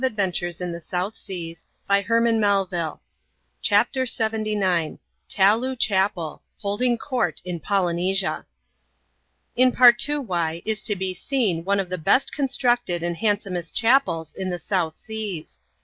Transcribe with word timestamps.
902 0.03 0.13
ADVENTURES 0.15 0.61
IN 0.61 0.71
THE 0.71 0.81
SOUTH 0.81 1.15
SEAS. 1.15 1.65
[chap. 1.87 2.07
lxhi. 2.07 2.97
CHAPTER 3.61 4.01
LXXIX. 4.07 4.97
Taloo 5.29 5.75
OhapeL"— 5.75 6.39
Holding 6.59 6.97
Court 6.97 7.39
in 7.45 7.59
Polynena. 7.59 8.45
In 9.55 9.71
Partoowye 9.71 10.63
is 10.65 10.81
to 10.81 10.95
be 10.95 11.13
seen 11.13 11.63
one 11.63 11.79
of 11.79 11.89
the 11.89 11.99
best 11.99 12.31
eonstrncted 12.35 13.03
and 13.03 13.15
handsomest 13.17 13.75
chapels 13.75 14.33
in 14.33 14.49
the 14.49 14.57
South 14.57 14.95
Seas. 14.95 15.59